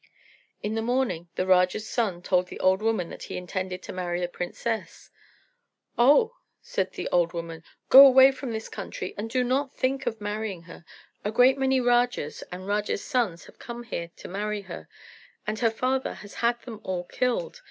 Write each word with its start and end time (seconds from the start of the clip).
In 0.63 0.73
the 0.73 0.81
morning 0.81 1.29
the 1.35 1.45
Raja's 1.45 1.87
son 1.87 2.23
told 2.23 2.47
the 2.47 2.59
old 2.59 2.81
woman 2.81 3.09
that 3.11 3.21
he 3.25 3.37
intended 3.37 3.83
to 3.83 3.93
marry 3.93 4.19
the 4.19 4.27
princess. 4.27 5.11
"Oh," 5.95 6.37
said 6.59 6.93
the 6.93 7.07
old 7.09 7.33
woman, 7.33 7.63
"go 7.89 8.07
away 8.07 8.31
from 8.31 8.51
this 8.51 8.67
country, 8.67 9.13
and 9.15 9.29
do 9.29 9.43
not 9.43 9.75
think 9.77 10.07
of 10.07 10.19
marrying 10.19 10.63
her. 10.63 10.85
A 11.23 11.31
great 11.31 11.59
many 11.59 11.79
Rajas 11.79 12.41
and 12.51 12.65
Rajas' 12.65 13.05
sons 13.05 13.45
have 13.45 13.59
come 13.59 13.83
here 13.83 14.09
to 14.17 14.27
marry 14.27 14.61
her, 14.61 14.89
and 15.45 15.59
her 15.59 15.69
father 15.69 16.15
has 16.15 16.33
had 16.33 16.59
them 16.63 16.81
all 16.83 17.03
killed. 17.03 17.59